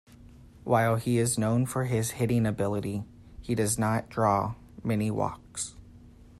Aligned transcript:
While 0.63 0.95
he 0.95 1.19
is 1.19 1.37
known 1.37 1.67
for 1.67 1.85
his 1.85 2.09
hitting 2.09 2.47
ability, 2.47 3.03
he 3.39 3.53
does 3.53 3.77
not 3.77 4.09
draw 4.09 4.55
many 4.83 5.11
walks. 5.11 5.75